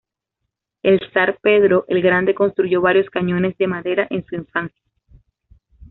El 0.81 0.99
zar 1.13 1.37
Pedro 1.43 1.85
el 1.87 2.01
Grande 2.01 2.33
construyó 2.33 2.81
varios 2.81 3.07
cañones 3.11 3.55
de 3.59 3.67
madera 3.67 4.07
en 4.09 4.25
su 4.25 4.33
infancia. 4.33 4.83